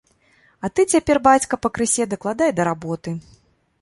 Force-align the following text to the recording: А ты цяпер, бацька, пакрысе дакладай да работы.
А 0.67 0.69
ты 0.77 0.85
цяпер, 0.95 1.17
бацька, 1.29 1.59
пакрысе 1.67 2.07
дакладай 2.15 2.51
да 2.61 2.67
работы. 2.73 3.09